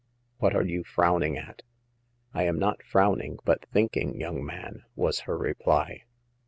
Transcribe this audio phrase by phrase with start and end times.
[0.39, 1.61] What are you frowning at?""
[2.33, 6.05] I am not frowning, but thinking, young man," was her reply.